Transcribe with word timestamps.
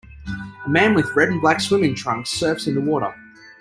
A 0.65 0.67
man 0.67 0.95
with 0.95 1.15
red 1.15 1.29
and 1.29 1.39
black 1.39 1.61
swimming 1.61 1.93
trunks 1.93 2.31
surfs 2.31 2.65
in 2.65 2.73
the 2.73 2.81
water. 2.81 3.13